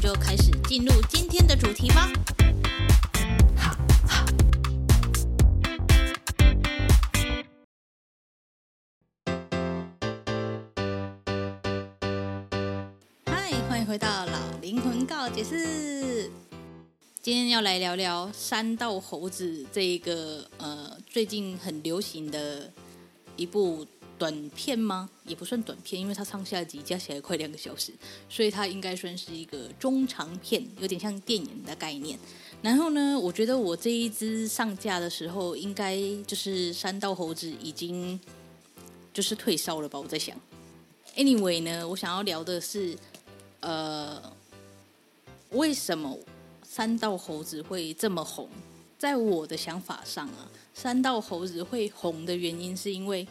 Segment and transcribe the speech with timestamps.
[0.00, 2.08] 就开始进入今天的主题吧。
[3.56, 3.76] 好，
[13.26, 16.30] 嗨，欢迎回到老灵魂告解室。
[17.20, 22.72] 今天要来聊聊山道猴子这一个呃最近很流行的
[23.36, 23.84] 一部。
[24.18, 25.08] 短片吗？
[25.24, 27.92] 也不算短片，因为它上下集加起来快两个小时，
[28.28, 32.18] 所以它应该算是一个中长片，有点像电影的概念。
[32.60, 38.18] 然后呢，我觉得我这一支上架的时候，应该就是三道猴子已经
[39.14, 39.98] 就是退烧了吧？
[39.98, 40.36] 我在想。
[41.16, 42.96] Anyway 呢，我想要聊的是，
[43.60, 44.20] 呃，
[45.50, 46.18] 为什么
[46.62, 48.48] 三道猴子会这么红？
[48.98, 53.26] 在我的想法上啊，三道猴子会红的原因是因为。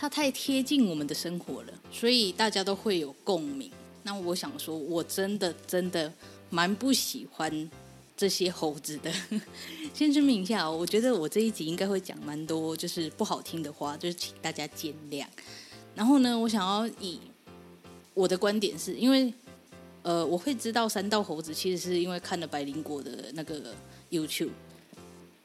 [0.00, 3.68] 它太贴近我们的生活了，所以大家都会有共鸣。
[4.04, 6.10] 那我想说，我真的真的
[6.50, 7.68] 蛮不喜欢
[8.16, 9.12] 这些猴子的。
[9.92, 15.26] 先声明一下，我觉得我这一集应该会讲蛮多就是不好听的话，就是请大家见谅。
[15.96, 17.18] 然后呢，我想要以
[18.14, 19.34] 我的观点是，因为
[20.02, 23.74] 呃，我会知道三道猴子，其实是因为看了百灵果的那个
[24.12, 24.52] YouTube。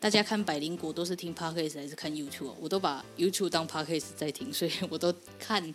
[0.04, 2.52] 大家看百灵果都是听 Podcast 还是看 YouTube？
[2.60, 5.74] 我都把 YouTube 当 Podcast 在听，所以我都看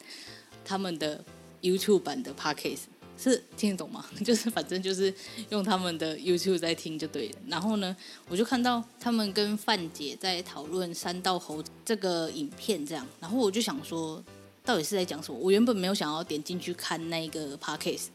[0.62, 1.24] 他们的
[1.62, 2.80] YouTube 版的 Podcast，
[3.16, 4.04] 是听得懂吗？
[4.22, 5.12] 就是反正就是
[5.48, 7.38] 用他们的 YouTube 在听就对了。
[7.46, 7.96] 然后呢，
[8.28, 14.22] 我就看到他们跟范姐在讨论山道猴这个影片，这样，然后我就想说，
[14.62, 15.38] 到底是在讲什么？
[15.38, 18.08] 我原本没有想要点进去看那个 Podcast，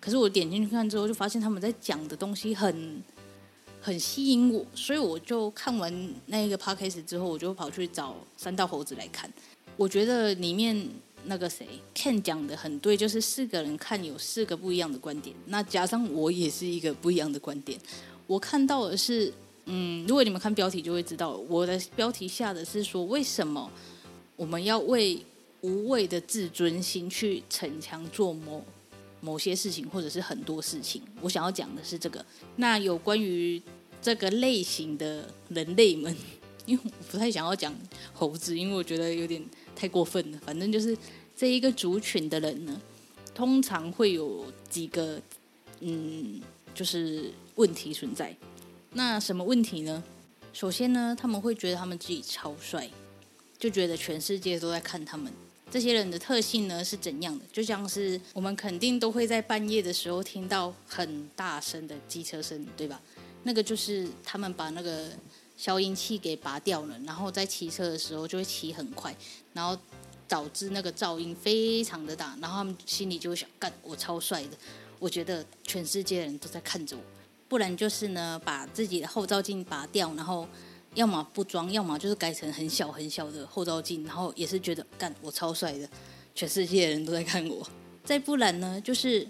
[0.00, 3.02] 可是我点进去看之后，就发现他们在讲的东西很。
[3.88, 9.32] 很吸引我，所以我就看完那个 podcast 之后，我就跑去找三道猴子来看。
[9.78, 10.86] 我觉得里面
[11.24, 15.34] 那个谁 Ken 讲的很对，就是四个人看有四个不一样的观点。
[15.46, 17.80] 那加上我也是一个不一样的观点。
[18.26, 19.32] 我看到的是，
[19.64, 23.70] 嗯，如果你们看标题就会知道，我的标题下的是说，为什么
[24.36, 25.18] 我们要为
[25.62, 28.62] 无谓的自尊心去逞强做某？
[29.20, 32.24] 某些事情，或者是很多事情，我想要讲的是这个。
[32.54, 33.60] 那有关于
[34.00, 36.14] 这个类型的人类们，
[36.66, 37.74] 因为我不太想要讲
[38.12, 39.42] 猴子，因为我觉得有点
[39.74, 40.38] 太过分了。
[40.44, 40.96] 反正就是
[41.36, 42.80] 这一个族群的人呢，
[43.34, 45.20] 通常会有几个
[45.80, 46.40] 嗯，
[46.74, 48.34] 就是问题存在。
[48.92, 50.02] 那什么问题呢？
[50.52, 52.88] 首先呢，他们会觉得他们自己超帅，
[53.58, 55.32] 就觉得全世界都在看他们。
[55.70, 57.44] 这些人的特性呢是怎样的？
[57.52, 63.00] 就像是我们肯定都会在半夜的时候听到很大声的机车声，对吧？
[63.44, 65.08] 那个就是他们把那个
[65.56, 69.14] 消音器给拔掉了，然后在骑车的时候就会骑很快，
[69.52, 69.76] 然后
[70.26, 74.56] 导致那个噪音非常的大，然后他们心里就会想：干，我超帅的，
[74.98, 77.02] 我觉得全世界的人都在看着我。
[77.48, 80.46] 不然就是呢，把自己的后照镜拔掉，然后。
[80.94, 85.88] 要么不装，要么就是改成很小很小的后照镜，然后也是觉得干我超帅的，
[86.34, 87.64] 全世界的人都在看我。
[88.02, 89.24] 再不然呢，就是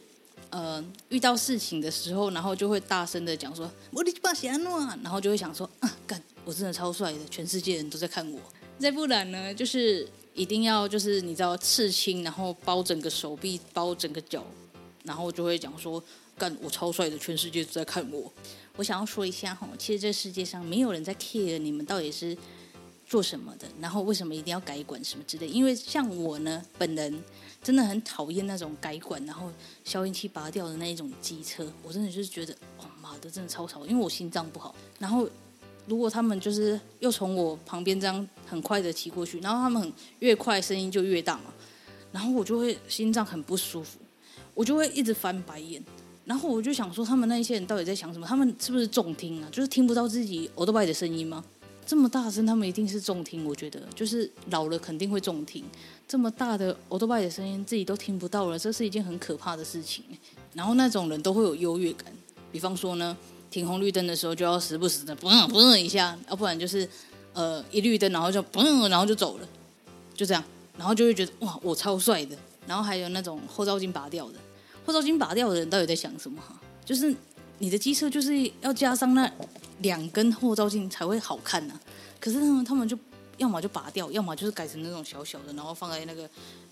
[0.51, 8.41] 呃遇到事情的时候，然后就会大声的讲说我的爸喜安诺，然后就会想说啊干我真的超帅的，全世界人都在看我。
[8.79, 14.45] 再不然呢，就是一定要就是你知道刺青，然后包整个手臂，包整个脚，
[15.05, 16.03] 然后就会讲说
[16.37, 18.33] 干我超帅的，全世界都在看我。
[18.77, 22.39] 我想要说一下哈，其实这世界上没有人在 care 你们到底是
[23.05, 25.49] 做什么的，然后为什么一定要改管什么之类。
[25.49, 27.21] 因为像我呢，本人
[27.63, 29.51] 真的很讨厌那种改管然后
[29.85, 34.75] 消音器拔掉的那一种机车，我真的就是觉得，哦妈的，真的超吵，因为我心脏不好。
[34.99, 35.29] 然后
[35.87, 41.53] 如果他们就是又从我旁边这样很快的骑过去，然后他们越快声音就越大嘛，
[42.13, 43.99] 然后我就会心脏很不舒服，
[44.55, 45.83] 我就会一直翻白眼。
[46.25, 48.27] 然后我就想说，他们那一些人到底在想什么？
[48.27, 49.49] 他们是不是重听啊？
[49.51, 51.43] 就是听不到自己欧多拜的声音吗？
[51.89, 53.47] 这么大声，他们一定是重听。
[53.47, 55.65] 我觉得，就是老了肯定会重听。
[56.07, 60.05] 这么大的欧多拜的声音，自己都听不到了，这是一件很可怕的事情。
[60.53, 62.13] 然后那种人都会有优越感，
[62.53, 63.17] 比方说呢，
[63.51, 66.87] 停红绿灯的时候就要时不时的嘣嘣一下，要不然就是
[67.33, 69.49] 呃一绿灯然后就嘣，然后就走了，
[70.15, 70.45] 就这样，
[70.77, 72.37] 然后就会觉得哇，我超帅的。
[72.67, 74.35] 然后还有那种后照镜拔掉的。
[74.85, 76.43] 后照镜拔掉的人到底在想什么？
[76.85, 77.15] 就是
[77.61, 79.27] 你的机车就是要加上那
[79.81, 81.79] 两根后照镜才会好看呢、
[82.21, 82.99] 可是他们他们就
[83.37, 86.29] 要么就拔掉，要么就是改成那种小小的，然后放在那个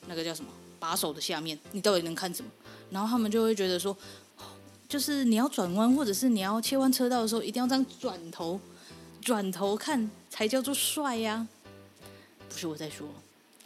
[0.08, 2.50] 那个叫什么把手的下面，你到底能看什么？
[2.90, 3.96] 然后他们就会觉得说，
[4.88, 8.60] 就是你要转弯或者是你要切换车道的时候，一定要这样转头
[9.20, 11.46] 转头看才叫做帅呀、
[12.48, 13.08] 不是我在说，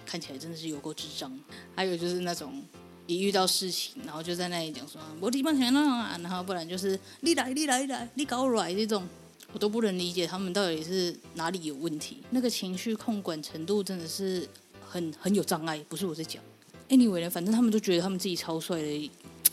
[0.06, 1.30] 看起来真的是有够智障。
[1.74, 2.62] 还有就是那种
[3.06, 9.06] 一遇到事情，然后就在那里讲说我地方想那啊，然后不然就是你来你来你来你搞来这种，
[9.52, 12.18] 我都不能理解他们到底是哪里有问题。
[12.30, 14.48] 那个情绪控管程度真的是
[14.88, 15.78] 很很有障碍。
[15.88, 16.42] 不是我在讲
[16.88, 19.10] ，anyway 呢，反正他们都觉得他们自己超帅的，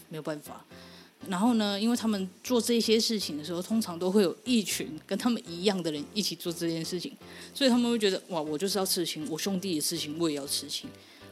[0.10, 0.64] 没有办法。
[1.28, 7.12] 然后呢，因为他们做这些事情的时候，通常都会有一群跟他们一样的人一起做这件事情，
[7.56, 10.88] 所以他们会觉得哇，我就是要痴情，我兄弟的事情我也要痴情，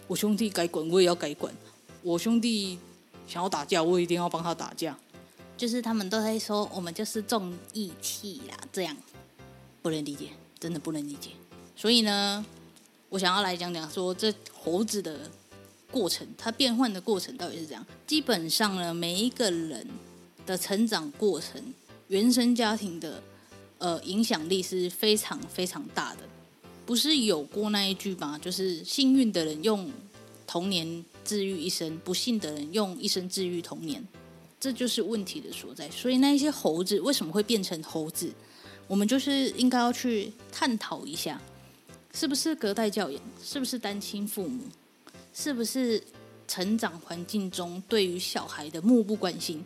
[0.07, 1.53] 我兄弟该管我也要该管，
[2.01, 2.79] 我兄弟
[3.27, 4.97] 想要打架，我一定要帮他打架。
[5.57, 8.96] 就是他们都在说我们就是重义气啦，这样
[9.81, 10.30] 不能理解，
[10.60, 11.31] 真的不能理解。
[11.75, 12.46] 所以呢，
[13.10, 15.30] 我想要来讲讲说这猴子的。
[15.92, 17.86] 过程，它变换的过程到底是怎样？
[18.06, 19.88] 基本上呢，每一个人
[20.46, 21.74] 的成长过程，
[22.10, 23.24] 原生家庭的
[23.78, 26.22] 呃影响力是非常非常大的。
[26.86, 28.38] 不是有过那一句吗？
[28.38, 29.90] 就是幸运的人用
[30.46, 34.06] 童年治愈一生，不幸的人用一生治愈童年，
[34.60, 35.90] 这就是问题的所在。
[35.90, 38.31] 所以那一些猴子为什么会变成猴子？
[38.88, 41.42] 我们就是应该要去探讨一下，
[42.13, 43.22] 是不是隔代教养？
[43.44, 44.63] 是不是单亲父母？
[45.34, 46.02] 是不是
[46.48, 49.63] 成长环境中对于小孩的漠不关心？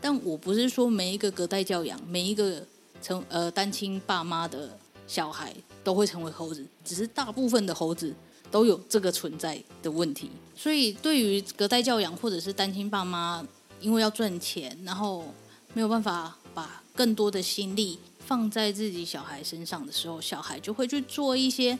[0.00, 2.64] 但我不是说每一个隔代教养、每一个
[3.00, 8.12] 成呃单亲爸妈的小孩都会成为猴子，只是大部分的猴子
[8.50, 10.30] 都有这个存在的问题。
[10.56, 13.46] 所以，对于隔代教养或者是单亲爸妈，
[13.86, 15.32] 因为要赚钱，然后
[15.72, 21.78] 没有办法把更多的心力放在自己小孩身上的时候，小孩就会去做一些。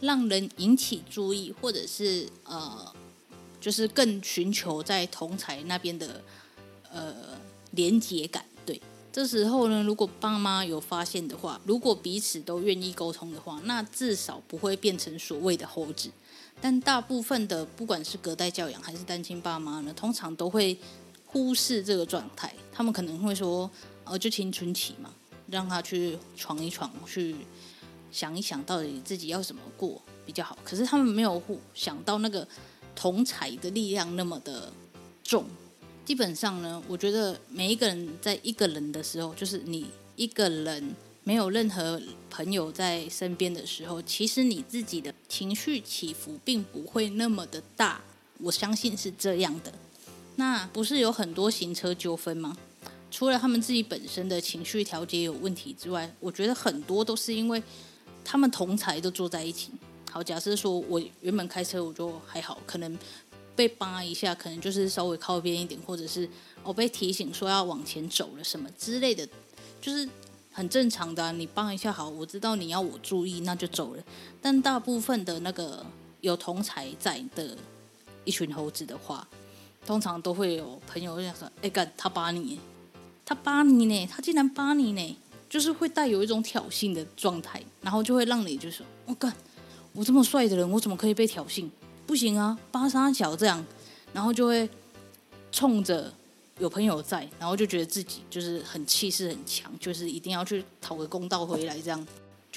[0.00, 2.94] 让人引起注意，或者是呃，
[3.60, 6.22] 就是更寻求在同才那边的
[6.92, 7.12] 呃
[7.72, 8.44] 连接感。
[8.64, 8.80] 对，
[9.10, 16.08] 这时候呢，如果爸妈有发现的话，如果彼此都愿意沟通的话，那至少不会变成所谓的猴子。
[16.60, 20.78] 但大部分的不管是隔代教养还是单亲爸妈呢，通常都会
[21.28, 22.52] 忽视这个状态。
[22.72, 23.70] 他们可能会说
[24.04, 25.14] ：“哦，就青春期嘛，
[25.48, 27.36] 让他去闯一闯，去。”
[28.10, 31.40] 想一想到底自己要怎么过比较好，可是他们没有
[31.74, 32.48] 想到那个
[32.96, 34.72] 同侪的力量那么的
[35.22, 35.44] 重。
[36.06, 39.84] 基本上呢，我觉得每一个人在一个人的时候，就是你
[40.16, 48.00] 一个人没有任何朋友在身边的时候，其实你自己的情绪起伏并不会那么的大。
[48.38, 49.70] 我相信是这样的。
[50.38, 52.56] 那不是有很多行车纠纷吗？
[53.10, 57.62] 除了他们自己本身的情绪调节有问题之外，我觉得很多都是因为。
[58.30, 59.70] 他们同才都坐在一起。
[60.10, 62.98] 好，假设说我原本开车我就还好，可能
[63.56, 66.28] 被扒一下，可能就是稍微靠边一点，或者是
[66.62, 69.26] 我被提醒说要往前走了什么之类的，
[69.80, 70.06] 就是
[70.52, 71.32] 很正常的啊。
[71.32, 74.04] 你扒一下好，我知道你要我注意，那就走了。
[74.42, 75.86] 但大部分的那个
[76.20, 77.56] 有同才在的
[78.26, 79.26] 一群猴子的话，
[79.88, 82.60] 通常都会有朋友会想说：“哎干，他扒你，
[83.24, 85.18] 他扒你呢，他竟然扒你呢。”
[85.48, 89.34] 就是会带有一种挑衅的状态，然后就会让你就说：“我、哦、干，
[89.94, 91.66] 我这么帅的人，我怎么可以被挑衅？
[92.06, 93.64] 不行啊，八三小这样。”
[94.12, 94.68] 然后就会
[95.50, 96.12] 冲着
[96.58, 102.06] 有朋友在，然后就觉得自己就是很气势很强，就是一定要去讨个公道回来，这样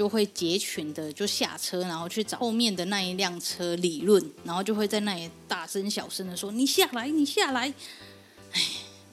[0.02, 7.72] 就会结群的就下车，然后去找后面的那一辆车理论，然后就会在那里大声小声的说：“你下来，你下来。”
[8.52, 8.62] 哎，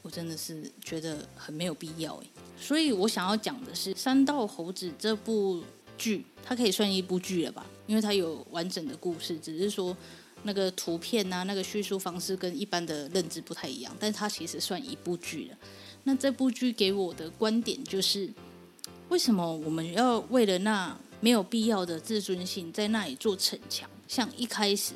[0.01, 2.27] 我真的是觉得很没有必要哎。
[2.59, 5.63] 所以我想要讲的是《山道猴子》这部
[5.99, 7.67] 剧，它可以算一部剧了吧？
[7.87, 9.95] 因为它有完整的故事，只是说
[10.45, 13.95] 那个图片啊，那个叙述方式跟一般的认知不太一样。
[14.01, 15.59] 但是它其实算一部剧了。
[16.05, 18.33] 那这部剧给我的观点就是：
[19.09, 23.89] 为什么我们要为了那没有必要的自尊心在那里做逞强？
[24.07, 24.95] 像一开始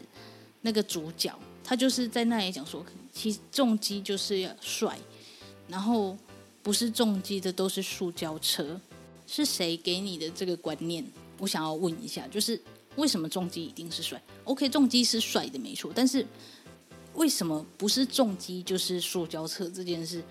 [0.62, 4.99] 那个主角，他就是在那里讲说，其实重机就是要帅，
[5.69, 6.16] 然后。
[6.64, 8.81] 不是重机的都是塑胶车，
[9.26, 11.04] 是谁给你的这个观念？
[11.40, 12.62] 我想要问一下，就是
[12.95, 16.25] 为什么重机一定是帅？OK，重机是帅的没错，但是
[17.14, 20.23] 为什么不是重机就是塑胶车这件事，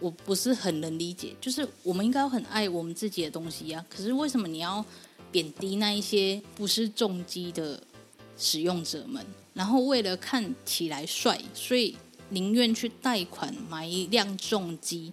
[0.00, 1.36] 我不是很能理解。
[1.40, 4.84] 就是我们应该很爱我们自己的东西呀，可是为什么你要
[5.30, 7.82] 贬低那一些不是重机的
[8.36, 9.24] 使用者们？
[9.54, 11.96] 然后为了看起来帅，所以
[12.30, 15.12] 宁愿去贷款买一辆重机。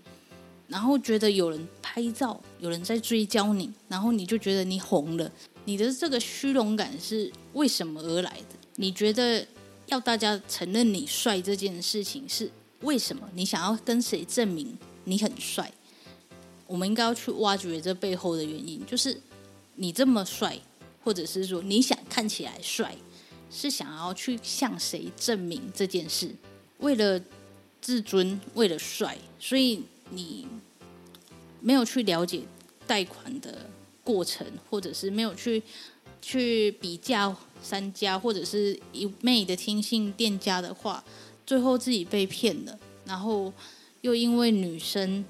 [0.67, 5.31] 然后觉得有人拍照，有人在追焦你，然后你就觉得你红了。
[5.63, 8.55] 你的这个虚荣感是为什么而来的？
[8.75, 9.47] 你觉得
[9.85, 13.29] 要大家承认你帅这件事情是为什么？
[13.33, 15.71] 你想要跟谁证明你很帅？
[16.65, 19.19] 我们应该要去挖掘这背后的原因，就是
[19.75, 20.59] 你这么帅，
[21.03, 22.95] 或者是说你想看起来帅，
[23.49, 26.35] 是想要去向谁证明这件事？
[26.79, 27.21] 为了
[27.81, 30.45] 自尊，为了帅，所以你
[31.61, 32.41] 没有去了解
[32.85, 33.69] 贷款的
[34.03, 35.63] 过程，或者是没有去
[36.21, 41.03] 去比较三家，或者是一昧的听信店家的话，
[41.47, 43.51] 最后自己被骗了，然后
[44.01, 45.25] 又因为女生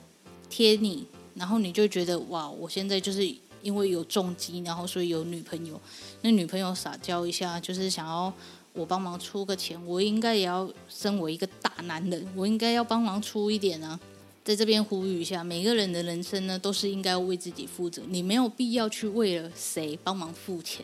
[0.50, 1.06] 贴你。
[1.36, 3.24] 然后你就觉得哇，我现在就是
[3.62, 5.80] 因为有重机，然后所以有女朋友。
[6.24, 8.34] 那女朋友撒娇一下，就是想要
[8.74, 14.00] 我帮忙出个钱，我应该也要身为一个大男人，我应该要帮忙出一点啊。
[14.44, 18.02] 在这边呼吁一下，每个人的人生呢，都是应该为自己负责。
[18.08, 20.84] 你没有必要去为了谁帮忙付钱，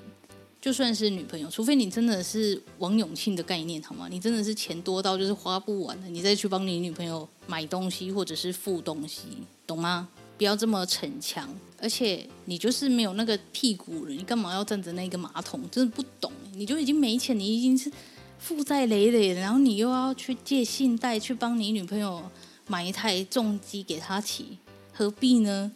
[0.64, 4.08] 就算是女朋友，除非你真的是王永庆的概念，好吗？
[4.10, 9.24] 你真的是钱多到就是花不完了，你再去帮你女朋友买东西或者是付东西，
[9.68, 10.08] 懂吗？
[10.38, 15.70] 不要这么逞强，而且你就是没有那个屁股了，你干嘛要站着那个马桶？
[15.70, 17.92] 真的不懂，你就已经没钱，你已经是
[18.40, 22.24] 负债累累，然后你又要去借信贷去帮你女朋友
[22.68, 24.58] 买一台重机给她骑，
[24.94, 25.70] 何必呢？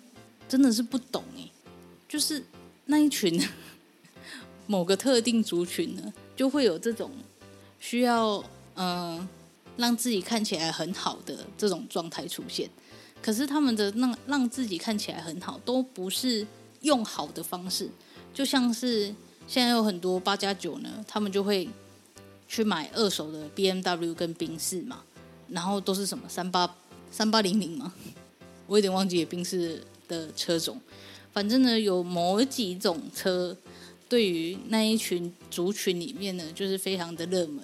[0.48, 1.52] 真的是不懂哎，
[2.08, 2.42] 就是
[2.86, 3.38] 那一群
[4.68, 7.10] 某个特定族群呢，就会有这种
[7.80, 8.44] 需要
[8.76, 9.28] 嗯、
[9.78, 12.70] 让自己看起来很好的这种状态出现。
[13.22, 16.46] 可是他们的让让自己看起来很好，都不是
[16.82, 17.90] 用好的方式。
[18.32, 19.08] 就像是
[19.48, 21.68] 现在有很多八加九呢，他们就会
[22.48, 25.04] 去买二手的 BMW 跟宾士嘛，
[25.50, 26.76] 然后都是什么三八
[27.10, 27.92] 三八零零嘛，
[28.68, 30.80] 我有点忘记宾士的车种。
[31.34, 33.58] 反正呢，有某几种车
[34.10, 37.64] 对于那一群族群里面呢，就是非常的热门，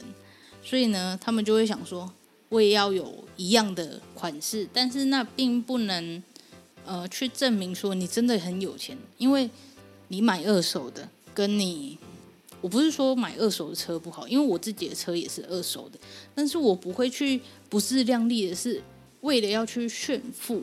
[0.64, 2.12] 所以呢，他们就会想说。
[2.50, 6.22] 我也要有一样的款式，但是那并不能，
[6.86, 9.50] 呃，去证明说你真的很有钱，因为
[10.10, 11.98] 你买二手的，跟你，
[12.62, 15.98] 我不是说买二手的车不好，因为我自己的车也是二手的，
[16.36, 18.80] 但是我不会去不自量力的是
[19.22, 20.62] 为了要去炫富，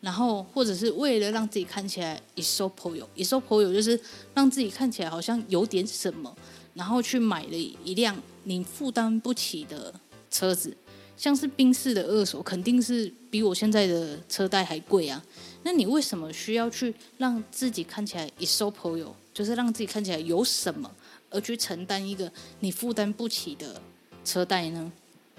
[0.00, 4.00] 然后或者是为了让自己看起来一手朋友，一手朋友就是
[4.34, 6.34] 让自己看起来好像有点什么，
[6.74, 9.94] 然后去买了一辆你负担不起的
[10.30, 10.76] 车子。
[11.16, 15.20] 像是宾士的二手，肯定是比我现在的车贷还贵啊。
[15.64, 20.88] 那你为什么需要去让自己看起来一手朋友，就是让自己看起来有什么，
[21.28, 23.82] 而去承担一个你负担不起的
[24.24, 24.92] 车贷呢？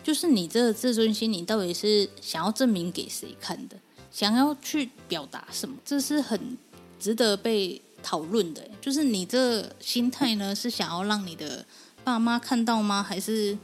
[0.04, 3.78] 就是你这个自尊心，你到底是想要证明给谁看的？
[4.12, 5.76] 想要去表达什么？
[5.84, 6.58] 这是很
[7.00, 8.68] 值得被讨论的。
[8.82, 11.66] 就是你这心态呢，是想要让你的
[12.04, 13.02] 爸妈看到吗？
[13.02, 13.58] 还是？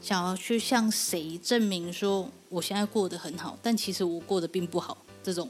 [0.00, 5.48] 想要去向谁证明说我现在过得很好，但其实我过得并不好，这种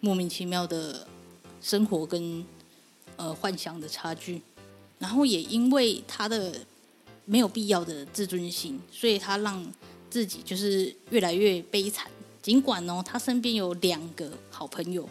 [0.00, 1.06] 莫名其妙的
[1.60, 2.42] 生活跟
[3.16, 4.40] 呃幻想的差距，
[4.98, 6.54] 然后也因为他的
[7.26, 9.70] 没有必要的自尊心，所以他让
[10.08, 12.10] 自己就是越来越悲惨。
[12.42, 15.08] 尽管哦，他身边有两个好朋友，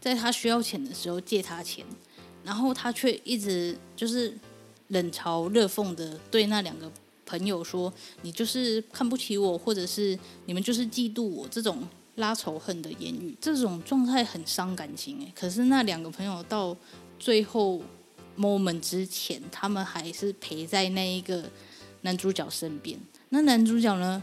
[0.00, 1.84] 在他需要钱的时候借他钱，
[2.44, 4.36] 然后他却一直就是
[4.88, 6.90] 冷嘲热讽的对那两个。
[7.26, 7.90] 朋友说
[8.20, 11.82] ：“你就是看不起我，或者是你们就是嫉妒我，这种
[12.16, 15.32] 拉仇恨的言语，这种状态很伤感情诶。
[15.34, 16.76] 可是那两个朋友到
[17.18, 17.82] 最后
[18.38, 21.50] moment 之前，他们还是陪在那一个
[22.02, 23.00] 男主角身边。
[23.30, 24.22] 那男主角呢，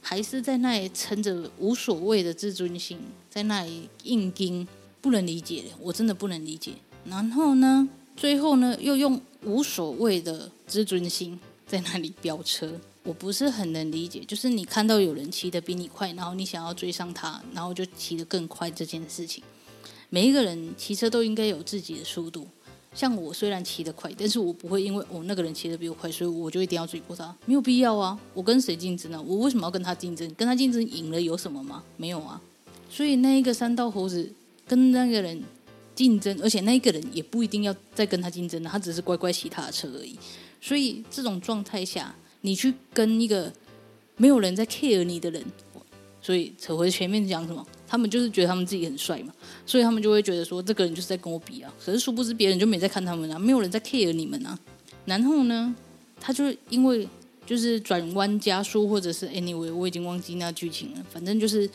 [0.00, 4.66] 还是在那里撑着无所谓的自尊心，在那里硬撑，
[5.00, 6.72] 不能理解，我真的不能理解。
[7.04, 11.38] 然后呢，最后呢，又用无所谓的自尊心。”
[11.68, 14.24] 在那里飙车，我不是很能理解。
[14.26, 19.44] 就是你看到有人骑得比你快，然后你想要追上他，然后就骑得更快这件事情。
[20.08, 22.48] 每一个人骑车都应该有自己的速度。
[22.98, 27.32] 像我虽然骑得快，但是我不会因为我、那个人骑得比我快，所以我就一定要追过他。
[27.46, 28.18] 没有必要啊！
[28.34, 29.22] 我跟谁竞争呢？
[29.24, 30.28] 我为什么要跟他竞争？
[30.34, 31.84] 跟他竞争赢了有什么吗？
[31.96, 32.42] 没有啊。
[32.90, 34.28] 所以那一个三道猴子
[34.66, 35.40] 跟那个人
[35.94, 40.18] 竞争，而且那个人也不一定要再跟他竞争了，他只是乖乖骑他的车而已。
[40.60, 43.52] 所以这种状态下，你去跟一个
[44.16, 45.40] 没有人在 care 你的人，
[46.20, 49.32] 所以扯回前面讲什么，他们就是觉得他们自己很帅嘛，
[49.64, 51.72] 所以他们就会觉得说，这个人就是在跟我比啊。
[51.82, 54.58] 可是殊不知别人就没在看他们啊，没有人在 care 你们啊。
[55.06, 55.74] 然后呢，
[56.20, 57.08] 他就因为
[57.46, 61.06] 就是转弯加速，或者是 anyway，我已经忘记那剧情了。
[61.10, 61.68] 反正就是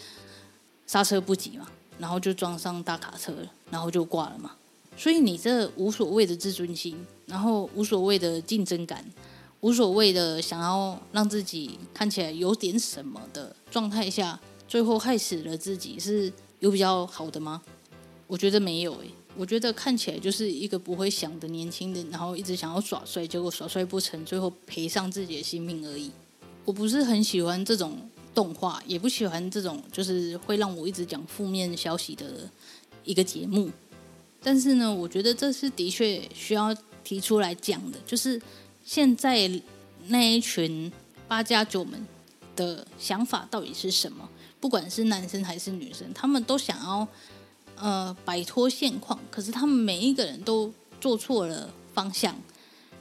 [0.85, 1.67] 刹车不及嘛，
[1.97, 3.33] 然后就撞上大卡车，
[3.71, 4.51] 然后就挂了嘛。
[4.95, 9.03] 所以你这无所谓的自尊心，然后无所谓的竞争感，
[9.61, 14.39] 无所谓的想要让自己看起来有点什么的状态下，
[14.73, 17.61] 最后害死了自己，是有比较好的吗？
[18.25, 26.09] 我觉得没有诶，我觉得看起来就是一个不会想的年轻人，然后一直想要耍帅，结果耍帅不成，最后赔上自己的性命而已。
[26.65, 27.99] 我不是很喜欢这种
[28.33, 32.49] 动画，也不喜欢这种就是会让我一直讲负面消息的
[33.03, 33.69] 一个节目。
[34.41, 38.41] 但是呢，我觉得这是的确需要提出来讲的，就是
[38.83, 39.47] 现在
[40.07, 40.91] 那一群
[41.27, 42.03] 八加九们
[42.55, 44.27] 的想法到底是什么？
[44.63, 47.05] 不管是男生还是女生，他们都想要
[47.75, 52.33] 呃摆脱现况，可是他们每一个人都做错了方向，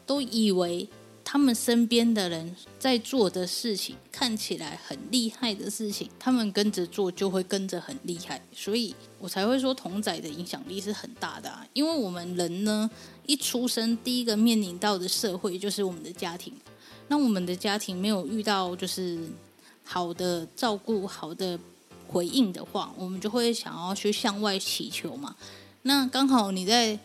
[0.04, 0.88] 都以为。
[1.24, 11.64] 他们身边的人在做的事情看起来很厉害的事情，他们跟着做就会跟着很厉害，所以我才会说同仔的影响力是很大的啊。
[11.72, 12.90] 因为我们人呢，
[13.24, 16.52] 一出生第一个面临到的社会就是我们的家庭，
[17.08, 19.18] 那我们的家庭没有遇到就是
[19.84, 21.58] 好的照顾、好的
[22.08, 25.36] 回应的话，我们就会想要去向外祈求嘛。
[25.82, 26.98] 那刚好你在。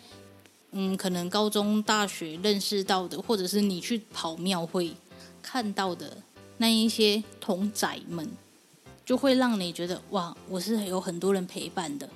[0.72, 4.93] 嗯，可能高中、大学认识到的，或者是你去跑庙会
[5.41, 6.17] 看到的
[6.57, 8.29] 那一些同仔们，
[9.05, 12.07] 就会让你觉得哇，我是有很多人陪伴的。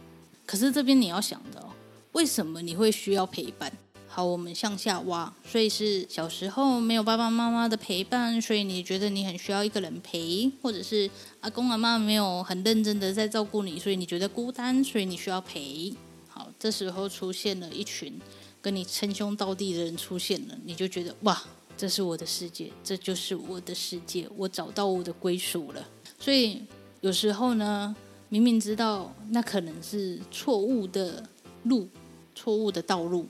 [0.45, 1.65] 可是这边你要想的，
[2.11, 3.71] 为什么你会需要陪伴？
[4.13, 15.93] 好，我们向下挖，所以是小时候没有爸爸妈妈的陪伴，所以你觉得你很需要一个人陪，或者是阿公阿妈没有很认真的在照顾你，所以你觉得孤单，所以你需要陪。
[16.27, 18.19] 好，这时候出现了一群。
[18.63, 21.41] 跟你称兄道弟的人出现了，你就觉得哇，
[21.75, 25.83] 这是我的世界，这就是我的世界，我找到我的归属了。
[26.19, 26.61] 所以
[26.99, 27.95] 有时候呢，
[28.29, 31.27] 明明知道那可能是错误的
[31.63, 31.89] 路，
[32.35, 33.25] 错误的道路，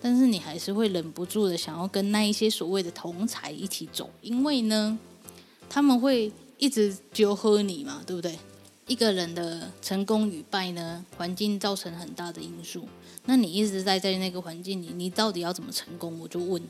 [0.00, 4.98] 但是你还是会忍不住的想要跟那一些所谓的同才一起走，因为呢，
[5.68, 8.38] 他们会一直纠喝你嘛，对不对？
[8.86, 12.88] 一个人的成功与败呢，环境造成很大的因素。
[13.26, 16.18] 那你一直待在那个环境里，你到底要怎么成功？
[16.18, 16.62] 我就问。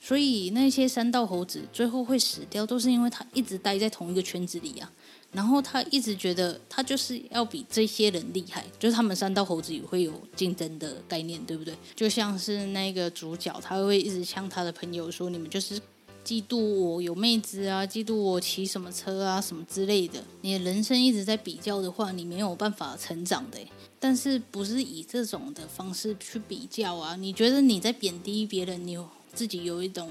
[0.00, 4.92] 所以那些三道猴子最后会死掉，都是因为他一直待在同一个圈子里啊。
[5.34, 11.74] 然后他一直觉得他就是要比这些人厉害，就是他们三道猴子也会有竞争的概念，对不对？
[11.94, 15.78] 就像是那个主角，他会一直向他的朋友说：“你们就是。”
[16.24, 20.24] 嫉妒我有妹子啊，嫉妒我骑什么车啊，什么之类的。
[20.40, 23.58] 你的人生一直在比较的话，你没有办法成长的。
[24.00, 27.14] 但是不是以这种的方式去比较啊？
[27.14, 28.98] 你觉得你在贬低别人，你
[29.34, 30.08] 自己有一种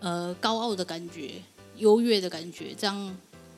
[0.00, 1.40] 呃高傲的感觉、
[1.78, 3.16] 优越的感觉，这样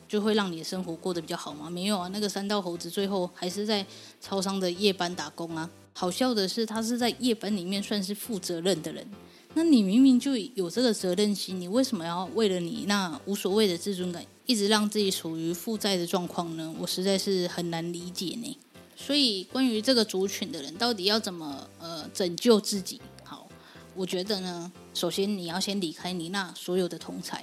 [0.09, 1.69] 就会让你的生活过得比较好吗？
[1.69, 3.85] 没有啊，那个三道猴子最后还是在
[4.21, 5.69] 超商的夜班打工啊。
[5.93, 9.07] 好笑的是，他是在夜班里面算是负责任的人。
[9.55, 16.75] 那你明明就有这个责任心，你为什么要为了你那无所谓的自尊感，一直让自己处于负债的状况呢？
[16.79, 18.59] 我实在是很难理解呢。
[18.95, 23.01] 所以关于这个族群的人，到底要怎么呃拯救自己？
[23.25, 23.49] 好，
[23.95, 27.43] 我觉得呢，首先你要先离开你那所有的同才。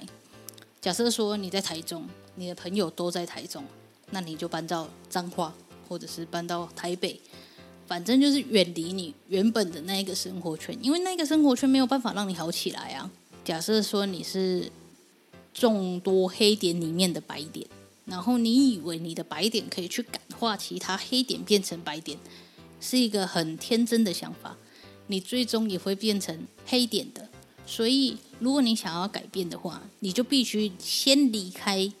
[0.80, 3.64] 假设说你在台中，你的朋友都在台中，
[4.10, 5.54] 那你就搬到彰化，
[5.88, 7.20] 或者是搬到台北。
[7.86, 13.10] 反正就是远离你原本的那一个生活圈，因为那个生活圈没有办法让你好起来啊。
[13.44, 14.70] 假设说你是
[15.52, 17.66] 众多黑点里面的白点，
[18.06, 22.18] 然后你以为你的白点可以去感化其他黑点变成白点，
[22.80, 24.56] 是一个很天真的想法。
[25.08, 27.28] 你最终也会变成黑点的。
[27.66, 31.92] 所以，如果你想要改变的话，你就必须先离开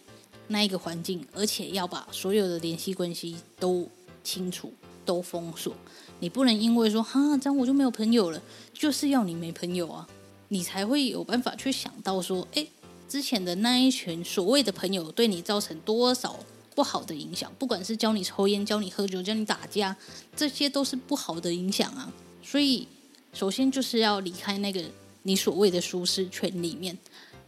[0.48, 3.88] 那一个环境，而且要把所有的联系关系都
[4.22, 4.72] 清楚。
[5.06, 5.74] 都封锁，
[6.20, 8.40] 你不能因为说哈这样我就没有朋友了，
[8.72, 10.08] 就是要你没朋友啊，
[10.48, 12.66] 你才会有办法去想到说，诶，
[13.06, 16.34] 之前的那一群所谓的朋友对你造成多少
[16.74, 19.94] 不好的影响，不管是教你抽烟、教你喝酒、教你打架，
[20.34, 22.10] 这些都是不好的影响啊。
[22.42, 22.88] 所以，
[23.34, 24.82] 首先就是要离开那个
[25.24, 26.96] 你所谓的舒适圈里面，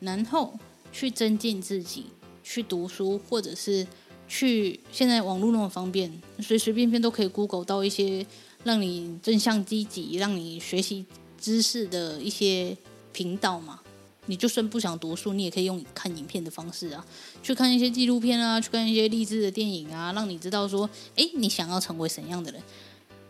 [0.00, 0.58] 然后
[0.92, 2.04] 去增进自己，
[2.46, 3.84] 去读书，或者是。
[4.28, 8.26] 去，现在网络那么方便，随随便便都可以 Google 到一些
[8.64, 11.06] 让你正向积极、让你学习
[11.40, 12.76] 知识的一些
[13.12, 13.78] 频道嘛。
[14.26, 17.06] 你就算不想读书，你也可以用看影片的方式啊，
[17.40, 22.60] 去看一些纪录片啊，去看一些励志的电影啊，让你知道说，诶，你想要成为怎样的人。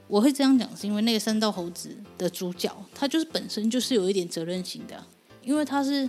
[0.08, 5.04] 我会这样讲，是因为那个三道猴子的主角，他就是本身就是有一点责任心的，
[5.44, 6.08] 因为他是。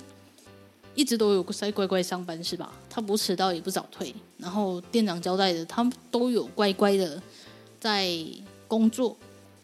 [0.98, 2.74] 一直都有在乖乖上班是吧？
[2.90, 7.22] 他不迟到也不早退，然后店长交代的，他们都有乖乖的
[7.80, 8.12] 在
[8.68, 9.16] 工作，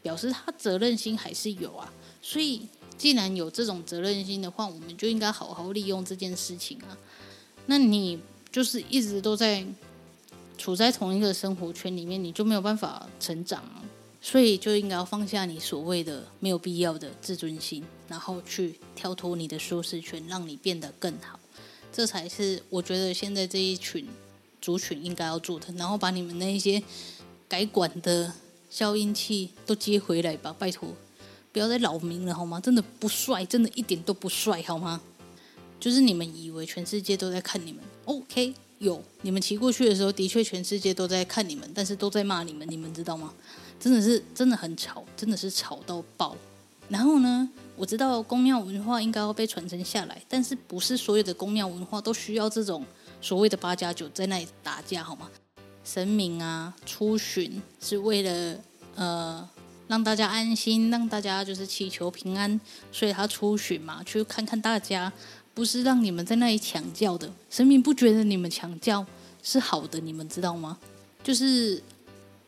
[0.03, 1.91] 表示他责任心还是有啊。
[2.21, 2.67] 所以
[2.99, 6.95] 既然有这种责任心的话，我们就应该好好利用这件事情啊。
[7.65, 8.19] 那你
[8.51, 9.65] 就是一直都在
[10.55, 13.63] 处在同一个生活圈里面，你就没有办法成长。
[14.25, 17.83] 所以就应该要放下你所谓的没有必要的自尊心。
[18.07, 21.39] 然后去跳脱你的舒适圈，让你变得更好，
[21.91, 24.07] 这才是我觉得现在这一群
[24.61, 25.73] 族群应该要做的。
[25.73, 26.81] 然后把你们那一些
[27.49, 28.31] 改管的
[28.69, 30.89] 消音器都接回来吧，拜托，
[31.51, 32.59] 不要再扰民了好吗？
[32.59, 35.01] 真的不帅，真的一点都不帅好吗？
[35.79, 38.53] 就是你们以为全世界都在看你们，OK？
[38.77, 43.33] 有，你们骑过去的时候，的确全世界都在看你们，但是都在骂你们，你们知道吗？
[43.79, 46.35] 真的是真的很吵，真的是吵到爆。
[46.89, 52.85] 然后呢，我知道宫庙文化应该要被传承下来，但是不是所有的宫庙文化都需要这种
[53.21, 55.29] 所谓的八加九在那里打架，好吗？
[55.83, 58.59] 神明啊，出巡是为了
[58.95, 59.49] 呃
[59.87, 62.59] 让大家安心，让大家就是祈求平安，
[62.91, 65.11] 所以他出巡嘛，去看看大家，
[65.53, 67.31] 不是让你们在那里抢轿的。
[67.49, 69.05] 神明不觉得你们抢轿
[69.41, 70.77] 是好的，你们知道吗？
[71.23, 71.81] 就是。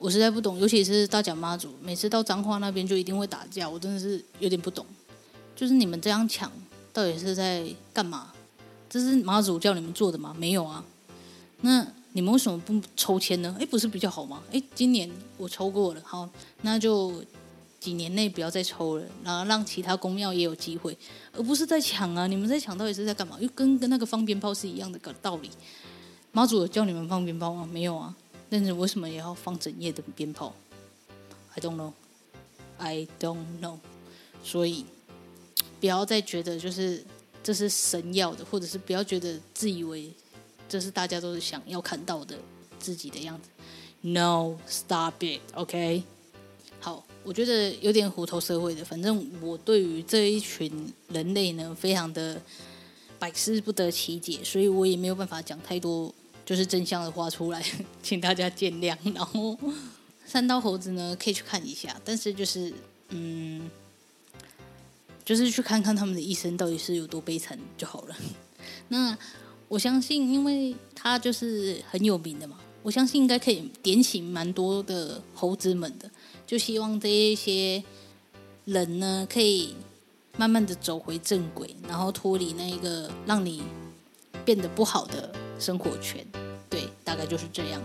[0.05, 4.85] 我实在不懂，尤其是大甲妈祖，每次到彰化那边就一定会打架，我真的是有点不懂。
[5.55, 6.51] 就是你们这样抢，
[6.93, 8.31] 到底是在干嘛？
[8.87, 10.35] 这是妈祖叫你们做的吗？
[10.37, 10.85] 没有啊。
[11.61, 13.57] 那你们为什么不抽签呢？
[13.59, 14.43] 哎，不是比较好吗？
[14.51, 16.29] 哎，今年我抽过了，好，
[16.61, 17.23] 那就
[17.79, 20.95] 几年内不要再抽了，然后让其他宫庙也有机会，
[21.33, 22.27] 而不是在抢啊。
[22.27, 23.37] 你们在抢到底是在干嘛？
[23.39, 25.49] 又跟跟那个放鞭炮是一样的个道理。
[26.31, 27.67] 妈祖有叫你们放鞭炮吗？
[27.73, 28.15] 没有啊。
[28.49, 30.53] 但是为什么也要放整夜的鞭炮
[31.55, 31.93] ？I don't know,
[32.77, 33.79] I don't know。
[34.43, 34.85] 所以
[35.79, 37.03] 不要再觉得就是
[37.43, 40.11] 这是神要的，或者是不要觉得自以为
[40.69, 42.37] 这是大家都是想要看到的
[42.79, 43.49] 自己的样子。
[44.01, 46.03] No, stop it, OK？
[46.79, 48.85] 好，我觉得有点虎头蛇尾的。
[48.85, 52.39] 反正我对于这一群人类呢，非常的
[53.17, 56.13] 百思不得其解，所以我也没有办法讲太多。
[56.45, 57.65] 就是真相的话出来，
[58.03, 58.95] 请大家见谅。
[59.13, 59.57] 然后
[60.25, 62.73] 三刀猴子呢，可以去看一下，但是就是
[63.09, 63.69] 嗯，
[65.23, 68.15] 就是去看看他们的一生到底是有多悲惨就好了。
[68.89, 69.17] 那
[69.67, 76.09] 我相信，因为他就是很有名的嘛，我相信应该可以点醒蛮多的猴子们的。
[76.45, 77.83] 就希望这一些
[78.65, 79.75] 人呢，可以
[80.37, 83.63] 慢慢的走回正轨，然后脱离那一个让你
[84.45, 85.33] 变得不好的。
[85.57, 86.25] 生活圈，
[86.69, 87.81] 对，大概就是这样。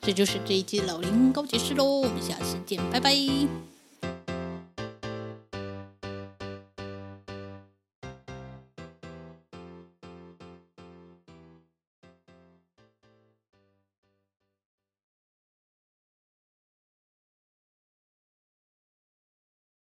[0.00, 3.73] 这就是这一期老灵魂告解室喽，我们下次见，拜拜。